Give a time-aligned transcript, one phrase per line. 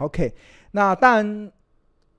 [0.00, 0.34] OK，
[0.72, 1.52] 那当然。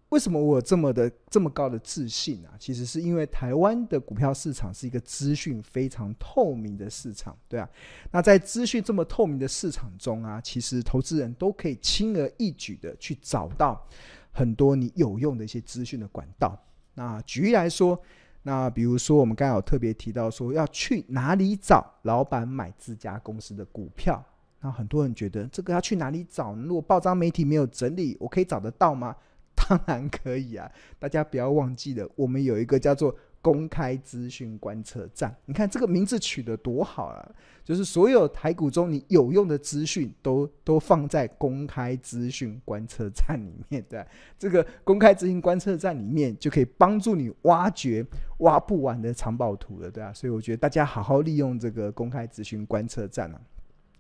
[0.10, 2.51] 为什么我这么的这么高的自信啊？
[2.60, 7.70] 其实是因为台湾的股票市场是一个资讯非常透明的市场，对啊。
[8.12, 13.88] 那在资讯这么透明的市场中啊，其实投资人都可以轻而易举的去找到
[14.34, 16.61] 很多你有用的一些资讯的管道。
[16.95, 17.98] 那举例来说，
[18.43, 24.21] 那比如说我们刚才有特别提到说要去哪里找老板买自家公司的股票，
[24.61, 26.53] 那很多人觉得这个要去哪里找？
[26.55, 29.15] 如果报章媒体没有整理，我可以找得到吗？
[29.53, 30.69] 当然可以啊！
[30.97, 35.35] 大家不要忘记了，我们有一个叫做公开资讯观测站。
[35.45, 37.31] 你看这个名字取得多好啊！
[37.63, 43.83] 就是所有台股中你有用的资讯都都放在公开资讯观测站里面。
[43.88, 44.03] 对，
[44.39, 48.05] 这个公开资讯观测站里面就可以帮助你挖掘
[48.39, 53.39] 挖不完的藏宝图了，对啊，所以我觉得大家好好利用这个公开资讯观测站啊。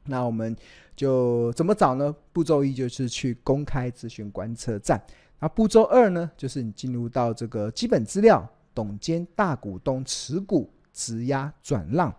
[0.05, 0.55] 那我们
[0.95, 2.15] 就怎么找呢？
[2.33, 5.01] 步骤一就是去公开资讯观测站。
[5.39, 12.13] 那步骤二呢，就是你进入到这个基本资料，董监大股东持股质押转让。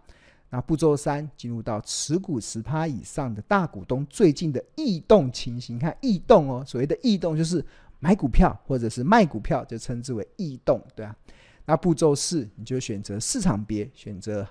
[0.50, 5.78] 那步骤三，进入到持股十趴以上的大股东最近的异动情形。
[5.78, 7.64] 看异动哦，所谓的异动就是
[8.00, 11.16] 买股票或者是卖股票，就称之为异动，对啊。
[11.64, 14.46] 那步骤四，你就选择市场别，选择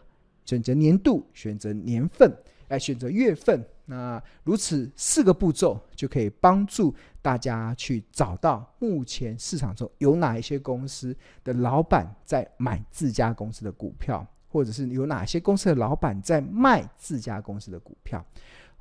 [0.46, 2.34] 选择年度，选择年份，
[2.72, 3.64] 来选择月份。
[3.86, 11.14] 那如此四个步骤就可以帮助大家去找到目前市场中有哪一些公司
[11.44, 18.26] 的老板在买自家公司的股票，或者是有哪些公司的老板在卖自家公司的股票。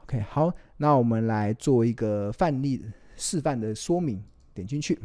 [0.05, 2.85] OK，好，那我们来做一个范例
[3.17, 4.23] 示范的说明，
[4.55, 4.97] 点进去。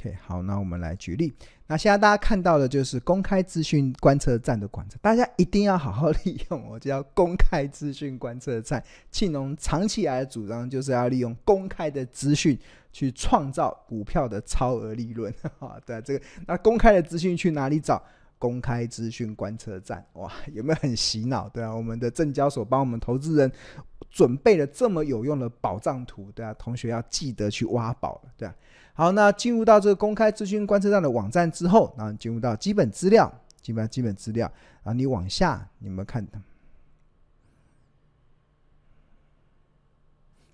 [0.00, 1.30] OK，好，那我们来举例。
[1.66, 6.66] 那现在大家看到的就是公开资讯观测站的观测，大家一定要好好利用。
[6.70, 12.58] 我叫公开资讯观测站，庆农长期以来的主张就是要利用公开的资讯
[12.90, 15.30] 去创造股票的超额利润。
[15.60, 18.02] 啊，对啊，这个那公开的资讯去哪里找？
[18.38, 21.46] 公开资讯观测站，哇，有没有很洗脑？
[21.50, 23.52] 对啊，我们的证交所帮我们投资人
[24.08, 28.54] 准备了这么有用的宝藏图，对啊，同学要记得去挖宝，对啊。
[29.00, 34.46] 好，那进入到这个公开资讯观测站的网站之后，然后进入到基本资料，基本上基本资料，
[34.82, 36.22] 然后你往下，你们看，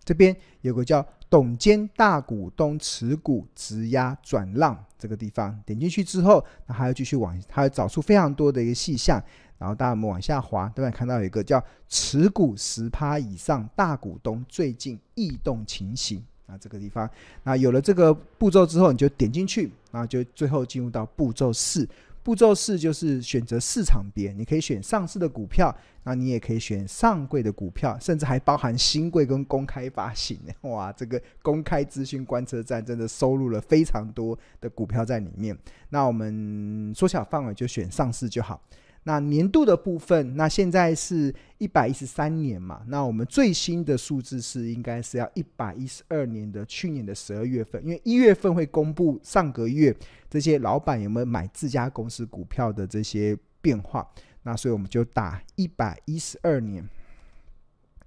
[0.05, 9.21] 这边有个叫董监大股东持股质押转让这个地方，点进去之后，那还要继续往，还要找出非常多的一个细项，
[9.59, 10.91] 然后大家我们往下滑，对吧？
[10.97, 16.25] 看到有一个叫持股十趴以上大股东最近异动情形。
[16.47, 17.09] 啊，这个地方，
[17.43, 21.89] 那有了这个步骤之后，你就点进去，然后就最后进入到步骤四。
[22.23, 30.37] 步骤四就是选择市场别，你可以选上市的股票，那你也可以选上柜的股票，甚至还包含新柜跟公开发行。
[30.62, 35.57] 哇，这个公开资讯观测站真的收录了非常多的股票在里面。
[35.91, 38.61] 那我们缩小范围，就选上市就好。
[39.09, 42.83] 那年度的部分，那现在是一百一十三年嘛？
[42.89, 49.95] 那我们最新的数字是应该是要一百一十二年的去年的十二月份，因为一月份会公布上个月
[50.28, 54.05] 这些老板有没有买自家公司股票的这些变化。
[54.43, 56.84] 那所以我们就打一百一十二年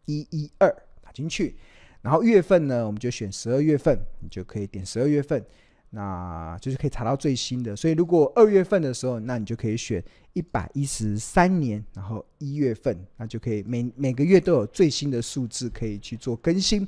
[0.03, 0.69] 一一二
[1.01, 1.55] 打进去，
[2.01, 5.45] 然后月份呢，我们就选十二月份，你就可以点十二月份。
[5.91, 16.87] 那就是可以查到最新的，所以如果二月份的时候，那你就可以选一百一十三年，然后一月份，那就可以每每个月都有最新的数字可以去做更新。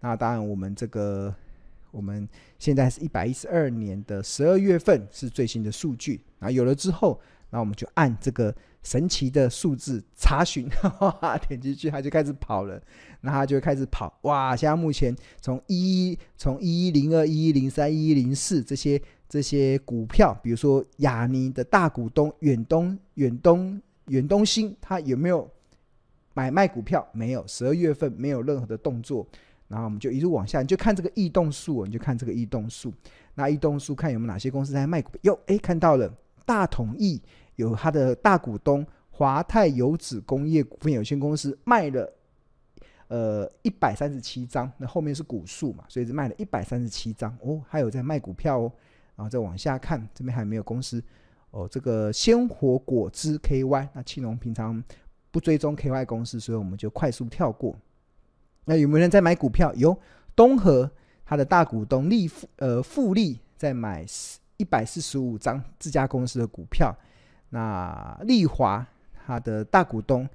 [0.00, 1.34] 那当然，我们这个
[1.90, 7.20] 我们现在是一百一十二年的十二月份是最新的数据，然后有了之后，
[7.50, 8.54] 那我们就按这个。
[8.82, 10.68] 神奇的数字查询，
[11.48, 12.80] 点进去它就开始跑了，
[13.20, 14.56] 那它就开始跑，哇！
[14.56, 25.48] 现在目前从一从一一零二、一一零三、一一零四这些这些股票，比如说亚尼的大股东远东远东远东新，它有没有
[26.34, 27.06] 买卖股票？
[27.12, 29.26] 没有，十二月份没有任何的动作。
[29.68, 32.92] 然后我们就一路往下，你就看这个异动数，你就看这个异动数。
[33.34, 35.20] 那异动数看有没有哪些公司在卖股票？
[35.22, 36.12] 哟，哎，看到了，
[36.44, 37.22] 大统益。
[37.56, 42.12] 有他的大股东华泰油脂工业股份有限公司卖了，
[43.08, 48.72] 呃一百三十七张，那后面是股数嘛，所以是卖了一百三十七张哦，还有在卖股票哦，
[49.14, 51.02] 然后再往下看，这边还没有公司
[51.50, 54.82] 哦，这个鲜活果汁 KY，那庆农平常
[55.30, 57.76] 不追踪 KY 公司，所以我们就快速跳过。
[58.64, 59.74] 那有没有人在买股票？
[59.74, 59.94] 有
[60.34, 60.90] 东和
[61.24, 64.06] 他的大股东利富呃富利在买
[64.56, 66.94] 一百四十五张自家公司的股票。
[67.54, 68.86] 那丽华，
[69.26, 70.26] 他的大股东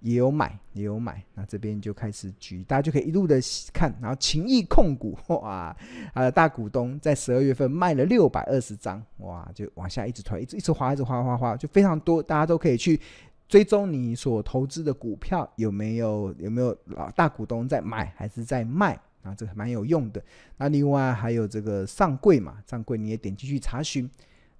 [0.00, 1.22] 也有买，也有买。
[1.34, 3.38] 那这边就开始举，大家就可以一路的
[3.74, 3.94] 看。
[4.00, 5.76] 然后勤益控股哇，
[6.14, 12.22] 啊，大股东在十二月份卖了六百二十张，哇，就往下一直推，一直一直滑，一直滑滑滑，就非常多。
[12.22, 12.98] 大家都可以去
[13.46, 20.24] 追踪你所投资的股票有没有有没有老大股东在买还是在卖啊，这个蛮有用的。
[20.56, 24.10] 那另外还有这个上柜嘛，上柜你也点进去查询，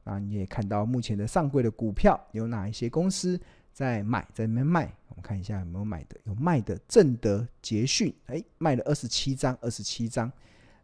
[0.04, 3.40] 那，你也看到目前的上柜的股票有哪一些公司。
[3.72, 10.30] 在买，在里面卖，我们看一下有没有买的，有卖的，正德捷讯，哎，卖了二十七张，二十七张。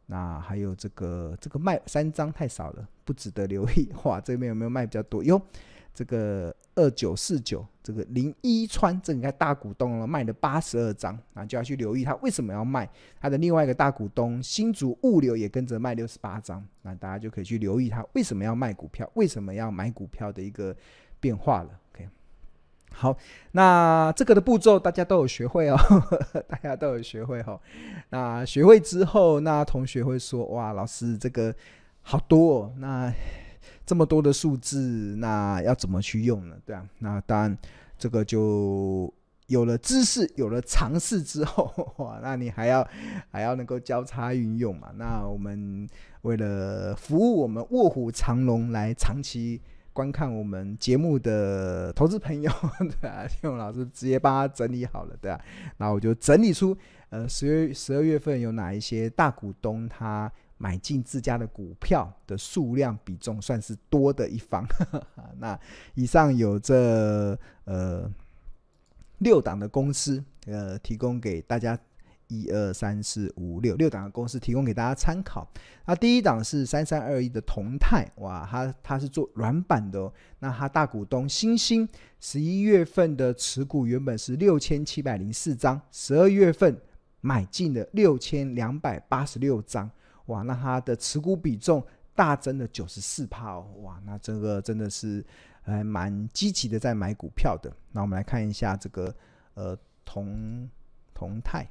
[0.06, 3.92] 那还有这个，这个卖三张太少了，不值得留意。
[4.04, 5.22] 哇，这边有没有卖比较多？
[5.22, 5.38] 哟，
[5.98, 12.88] 这个二九四九，这个林一川，这应该大股东了，卖了八十二张，那就要去留意他为什么要卖。
[13.20, 20.72] 他的另外一个大股东新竹物流也跟着卖六十八张，那大家就可以去留意他为什么要卖股票，为什么要买股票的一个
[21.18, 21.70] 变化了。
[21.92, 22.08] OK。
[22.92, 23.16] 好，
[23.50, 25.76] 那这个的步骤大家都有学会哦，
[26.46, 27.60] 大家都有学会哦。
[28.10, 31.52] 那学会之后，那同学会说：“哇，老师这个
[32.02, 33.12] 好多哦，那
[33.88, 37.58] 这么多的数字，那要怎么去用呢？”对啊，那当然
[37.99, 39.11] 这个就
[39.46, 42.87] 有了知识，有了尝试之后，哇，那你还要
[43.31, 44.90] 还要能够交叉运用嘛。
[44.96, 45.88] 那我们
[46.20, 49.62] 为了服务我们卧虎藏龙来长期。
[49.90, 52.49] 观看我们节目的投资朋友，
[53.00, 55.40] 对啊，天勇老师直接帮他整理好了，对啊，
[55.79, 56.76] 那我就整理出，
[57.11, 64.66] 呃，十月十二月份有哪一些大股东他买进自家的股票的数量比重算是多的一方。
[65.40, 65.58] 那
[65.94, 68.10] 以上有这呃
[69.19, 71.78] 六档的公司，呃，提供给大家。
[72.31, 75.50] 一二三四五六六档的公司提供给大家参考。
[75.87, 80.12] 那第一档是三三二一的同泰，哇，它它是做软板的哦。
[80.40, 81.88] 那它大股东星星
[82.20, 86.78] 十一月份的持股原本是六千七百零四张，十二月份
[87.22, 89.90] 买进了六千两百八十六张，
[90.28, 91.84] 哇，那它的持股比重
[92.14, 95.22] 大增了九十四趴哦，哇，那这个真的是
[95.62, 97.70] 还蛮积极的在买股票的。
[97.92, 99.14] 那我们来看一下这个
[99.52, 100.69] 呃同
[101.12, 101.69] 同泰。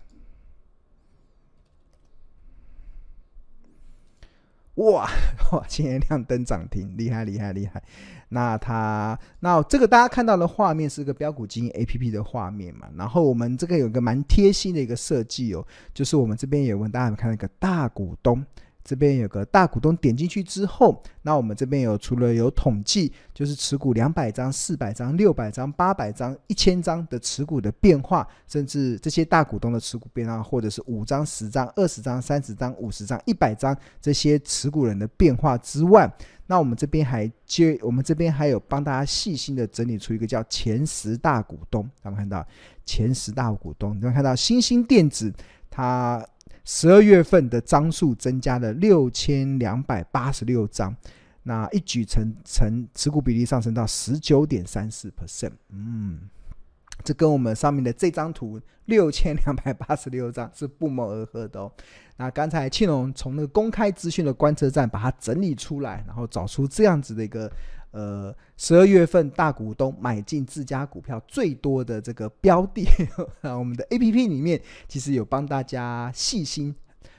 [4.77, 5.07] 哇
[5.51, 5.63] 哇！
[5.67, 7.81] 今天亮灯涨停，厉害厉害厉害！
[8.29, 12.87] 那它那这个大家看到的画面是个标股金 A P P 的画面嘛？
[12.95, 18.45] 然后我们这个有一个蛮贴心的一个设计哦，就是我们这边有问大家有没有看到一个大股东。
[18.87, 36.09] 这边有个大股东点进去之后，那我们这边有除了有统计，就是持股两百张、四百张、六百张、八百张、一千张的持股的变化，甚至这些大股东的持股变化，或者是五张、十张、二十张、三十张、五十张、一百张这些持股人的变化之外，
[36.45, 42.47] 那我们这边还接，我们这边还有帮大家细心的整理出一个叫前十大股东，大家看到
[42.85, 45.33] 前十大股东，你们看到星星电子
[45.69, 46.25] 它。
[46.69, 50.93] 十二月份的张数增加了六千两百八十六张，
[51.43, 55.53] 那一举成成持股比例上升到十九点三四 percent。
[55.69, 56.19] 嗯，
[57.05, 61.71] 这跟我们上面的这张图六千两百八十六张是不谋而合的哦。
[62.17, 67.49] 那刚才庆隆从那个公开资讯的观测站把它整理出来，然后找出这样子的一个。
[67.91, 72.85] 呃，十二月份大股东买进自家股票最多的这个标的，
[73.43, 76.75] 我们的 APP 里面其实有帮大家细心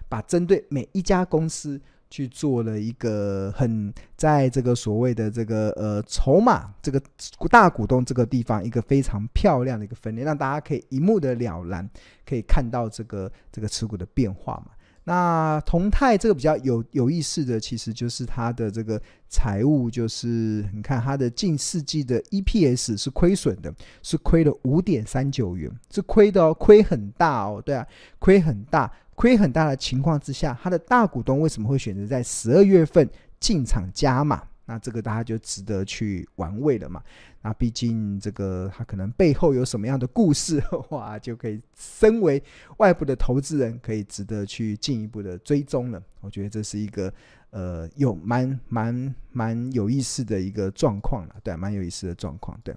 [0.08, 7.02] 把针对每一家公司去做了一个很在这个所谓的这个呃筹码这个
[7.50, 11.88] 大股东这个地方一个非常漂亮的一个分类，让大家可以一目的了然，
[12.24, 14.72] 可以看到这个这个持股的变化嘛。
[15.08, 23.72] 那同泰这个比较有有意思的，其实就是它的这个财务，就是你看它的近四季的 EPS 是亏损的，
[24.02, 27.86] 是亏了五点三九元，是亏的哦，亏很大哦，对啊，
[28.18, 33.08] 亏很大，亏很大的情况之下，它的大股东为什么会选择在十二月份
[33.40, 34.42] 进场加码？
[34.68, 37.02] 那这个大家就值得去玩味了嘛。
[37.40, 42.42] 那毕竟这个他可能背后有什么样的故事的话，就可以身为
[42.76, 46.02] 外部的投资人，可以值得去进一步的追踪了。
[46.20, 47.10] 我觉得这是一个
[47.48, 52.76] 呃有蛮蛮蛮有意思的一个状况了，对，蛮有意思的状况，对。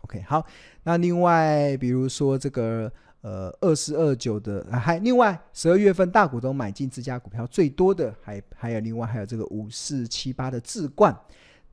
[0.00, 0.46] OK，好，
[0.84, 2.90] 那另外比如说这个。
[3.22, 11.16] 呃，二四二九的，还另外十二月份大股东买进自家股票最多的，还还有另外还有这个五四七八的智冠，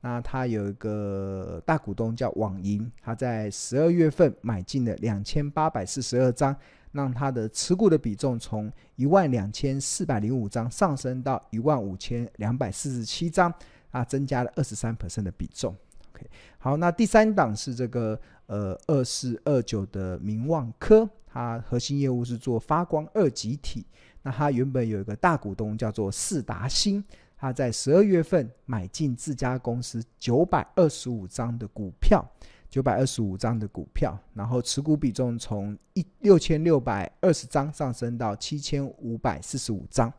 [0.00, 6.56] 那它有一个大股东叫网银，他在十二月份买进了两千八百四十二张，
[6.90, 13.52] 让他的持股的比重从一万两千四百零五张上升到一万五千两百四十七张，
[13.92, 15.72] 啊，增加了二十三 percent 的比重。
[16.12, 16.26] OK，
[16.58, 23.84] 好，那第三档是这个呃二四二九的明望科，它核心业务是做发光二极体。
[24.22, 27.02] 那它原本有一个大股东叫做四达兴，
[27.36, 32.24] 他在十二月份买进自家公司九百二十五张的股票，
[32.70, 40.10] 九百二十五张的股票，然后持股比重从一六千六百二十张上升到七千五百四十五张。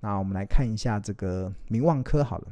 [0.00, 2.48] 那我们来看一下这个明旺科好了。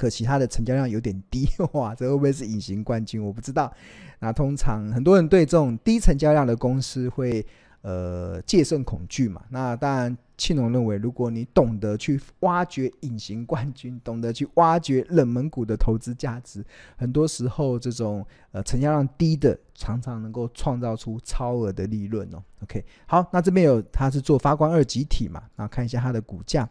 [0.00, 3.22] 可惜它的成交量有点低，哇，这会不会是隐形冠军？
[3.22, 3.70] 我不知道。
[4.18, 7.44] 那通常很多人对这种低成交量的公司会
[7.82, 9.42] 呃戒慎恐惧嘛。
[9.50, 16.64] 那当然，庆隆认为，如果你懂得去挖掘隐形冠军，懂得去挖掘冷门股的投资价值，
[16.96, 22.42] 很多时候这种呃成交量低的，常常能够创造出超额的利润哦。
[22.62, 26.66] OK，好，那这边有它是做发光二极体嘛，那看一下它的股价。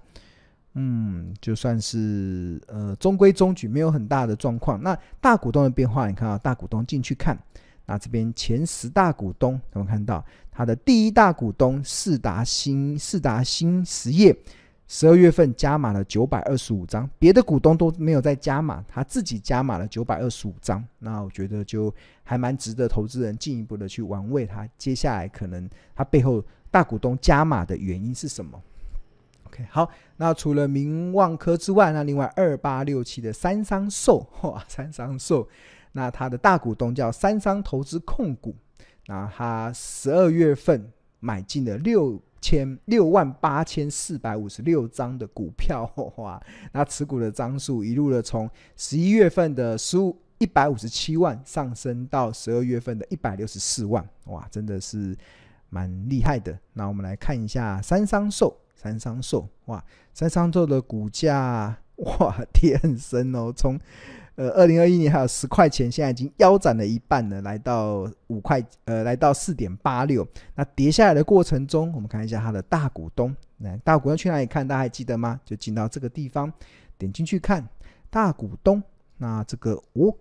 [0.73, 4.81] 嗯，就算是呃中规中矩，没有很大的状况。
[4.81, 7.37] 那大股东的变化，你看啊大股东进去看，
[7.85, 14.35] 那这边前十大股东，我们看到他的第一大股东四达兴四达兴实业，
[14.87, 20.83] 十二月份加码了九百二十五张，别的股东都没有再加码，他自己加码了九百二十五张。
[20.99, 24.69] 那我觉得就还蛮值得投资人进一步的去玩味他。
[24.77, 28.61] 接下来可能他背后大股东加码的原因是什么
[29.49, 35.47] ？OK，好，那除了明旺科之外，那另外二八六七的三商寿，哇，三商寿，
[35.93, 38.55] 那它的大股东叫三商投资控股，
[39.07, 46.41] 那它十二月份买进了六千六万八千四百五十六张的股票，哇，
[46.71, 55.17] 那持股的张数一路的从十一月份的十五一百五十七万上升到十二月份的一百六十四万，哇，真的是
[55.69, 56.57] 蛮厉害的。
[56.73, 58.55] 那我们来看一下三商寿。
[58.81, 59.83] 三商寿哇，
[60.13, 63.77] 三商寿的股价 哇跌很深哦，从
[64.35, 70.25] 呃二零二一年还有十块钱，现在已经腰斩了一半了，来到五块呃来到四点八六。
[70.55, 74.65] 那跌下来的过程中，我们看一下它的大股东，来大股东去哪里看？
[74.65, 75.41] 大家还记得吗？
[75.43, 76.49] 就进到这个地方，
[76.97, 77.67] 点进去看
[78.09, 78.81] 大股东，
[79.17, 80.15] 那这个哦。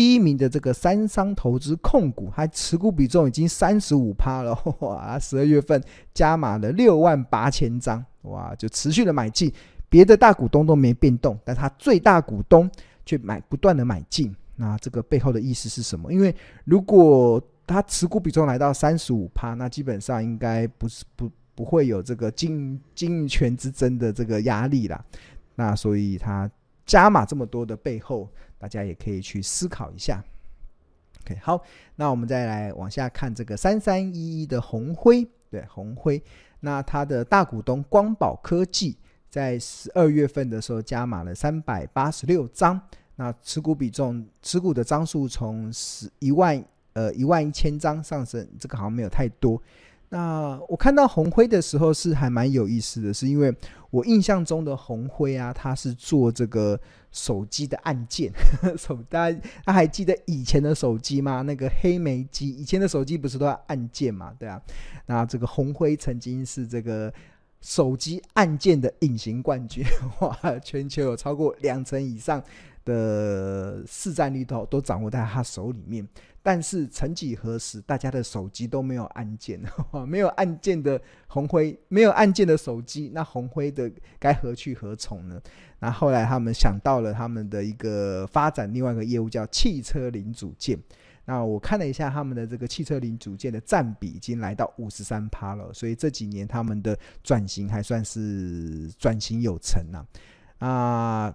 [0.00, 5.18] 第一名的这个三商投资控股，还持股比重已经三十五趴了， 哇！
[5.18, 5.78] 十二月份
[6.14, 8.54] 加码了六万八千张，哇！
[8.54, 9.52] 就持续的买进，
[9.90, 12.66] 别的大股东都没变动，但他最大股东
[13.04, 16.10] 却买不断的买进，那这个背后的意思是什么？
[16.10, 25.04] 因为如果他持股比重来到三十五趴，那基本上应该不是不不会有这个经经营权之争的这个压力啦，
[25.56, 26.50] 那所以他
[26.86, 28.26] 加码这么多的背后。
[28.60, 30.22] 大家也可以去思考一下。
[31.22, 31.60] OK，好，
[31.96, 36.22] 那我们再来往下看这个三三一一的红辉，对，红辉，
[36.60, 38.96] 那它的大股东光宝科技
[39.30, 42.78] 在十二月份的时候加码了三百八十六张，
[43.16, 46.62] 那持股比重，持股的张数从十一万
[46.92, 49.62] 呃一万一千张上升，这个好像没有太多。
[50.12, 53.54] 那我看到红辉的时候是还蛮有意思的，是因为
[53.90, 56.78] 我印象中的红辉啊，它是做这个
[57.12, 58.32] 手机的按键，
[58.76, 61.42] 手大家他还记得以前的手机吗？
[61.42, 64.34] 那个黑莓机，以前的手机不是都要按键嘛？
[64.38, 64.60] 对啊，
[65.06, 67.12] 那这个红辉曾经是这个
[67.60, 69.84] 手机按键的隐形冠军，
[70.20, 72.42] 哇，全球有超过两成以上
[72.84, 76.04] 的市占率都都掌握在他手里面。
[76.42, 79.60] 但是曾几何时，大家的手机都没有按键，
[80.08, 85.40] 没有按键的红辉，没有按键的手机，那红辉的该何去何从呢？
[85.80, 90.78] 那后来他们想到了他们的一个发展另外一个业务，叫汽车零组件。
[91.26, 100.06] 那我看了一下他们的这个汽车零组件的占比已经来到五十三趴了，所以这几年他们的转型还算是转型有成啊。
[100.66, 101.34] 啊。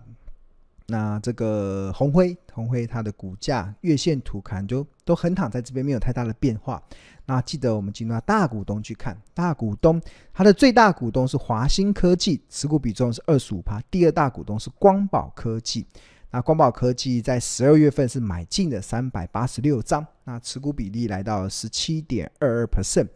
[0.88, 6.82] 那这个鸿辉，鸿辉它的股价月线图看就都横躺在这边，没有太大的变化。
[7.26, 10.00] 那记得我们进入到大股东去看，大股东
[10.32, 13.82] 它的最大股东是华新科技，持股比重是二十五趴。
[13.90, 15.88] 第二大股东是光宝科技，
[16.30, 23.08] 那光宝科技在十二月份是买进了三百八十六张，那持股比例来到十七点二二 percent。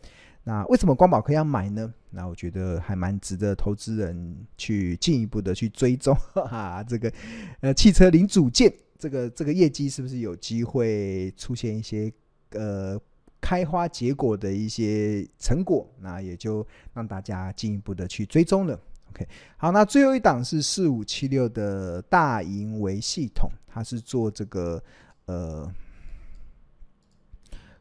[0.44, 1.94] 那为什么光宝科要买呢？
[2.10, 7.12] 那我觉得还蛮值得投资人去进一步的去追踪 哈，这个
[7.62, 12.12] 呃汽车零组件这个这个业绩是不是有机会出现一些
[12.52, 13.00] 呃
[13.40, 15.88] 开花结果的一些成果？
[16.00, 18.80] 那也就让大家进一步的去追踪了。
[19.12, 19.28] OK，
[19.58, 24.82] 好，那最后一档是四五七六的大银维系统，它是做这个
[25.26, 25.72] 呃。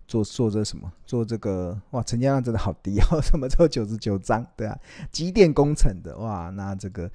[0.08, 0.90] 做做这什么？
[1.06, 4.44] 做这个哇，成交量真的好低哦，什么做九十九张？
[4.56, 4.76] 对啊，
[5.12, 7.08] 机电工程的哇，那这个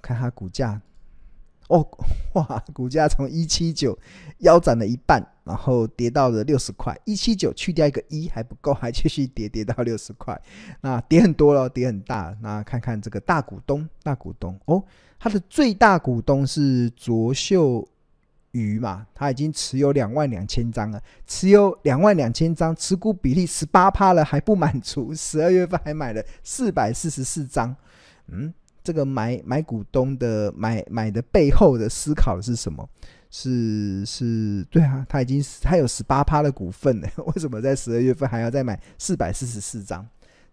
[0.00, 0.80] 看它股价
[1.68, 1.86] 哦，
[2.34, 3.98] 哇，股价从一七九
[4.38, 6.96] 腰斩了一半，然后跌到了六十块。
[7.04, 10.40] 一七九去掉一个一还不够，还继续跌，跌到六十块。
[10.82, 12.36] 那跌很多了，跌很大。
[12.40, 14.84] 那看看这个大股东，大股东哦，
[15.18, 17.88] 它的最大股东是卓秀
[18.54, 25.14] 余嘛，他已经持有两万两千张了，持有两万两千张，持股比例十八趴了，还不满足。
[25.14, 27.76] 十二月份还买了四百四十四张，
[28.28, 28.54] 嗯。
[28.82, 32.86] 这个买买股东的买买的背后的思考是什么？
[33.30, 40.06] 是是，对啊，他已经他有十八趴的股份了，为什么在十二月份还要再买四百四十四张？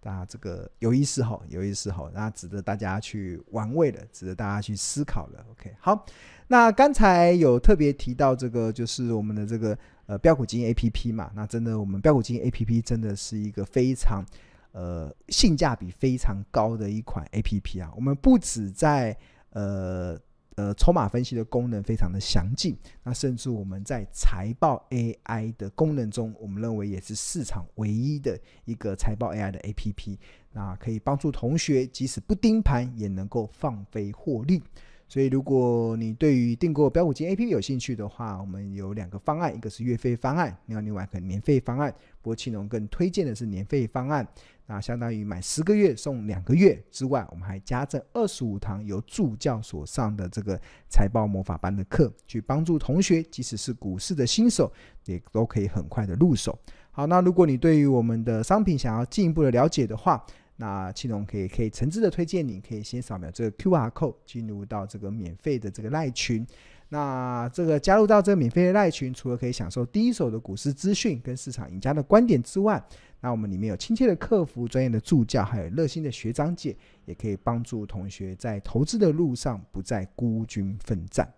[0.03, 5.45] 啊，这个有意思哈，有意思哈，那值得大家去玩味的，值得大家去思考的。
[5.51, 6.05] OK，好，
[6.47, 14.25] 那刚才有特别提到这个，就是我们的这个呃标股金 APP 嘛，那真的我们标股金 APP 真的是一个非常。
[14.73, 19.13] 呃，性价比非常高的一款 APP 啊，我们不止在
[19.49, 20.17] 呃
[20.61, 30.17] 呃筹码分析的功能非常的详尽，那甚至我们在财报 AI 的功能中，我们认为也是市场唯一的一个财报 AI 的 APP，
[30.53, 34.61] 那可以帮助同学即使不盯盘也能够放飞获利。
[35.07, 41.93] 所以，如果你对于订购标股金 APP 有兴趣的话，我们有两个方案，一个是月费方案，另外另外一个年费方案。
[42.21, 44.25] 不过庆隆更推荐的是年费方案，
[44.71, 54.71] 那相当于买十个月送两个月之外，我们还加赠二十五堂由助教所上的这个财报魔法班的课，去帮助同学，即使是股市的新手，
[55.03, 56.57] 也都可以很快的入手。
[56.89, 60.25] 好，那如果你对于我们的商品想要进一步的了解的话，
[60.55, 66.47] 那庆隆可以可以诚挚的推荐你，可以先扫描这个 QR code 进入到这个免费的这个赖群。
[66.87, 72.81] 那这个加入到这个免费的赖群，除了可以享受第一手的股市资讯跟市场赢家的观点之外，
[73.21, 76.75] 那我们里面有亲切的客服、专业的助教，还有热心的学长姐，
[77.05, 81.31] 也可以帮助同学在投资的路上不再孤军奋战。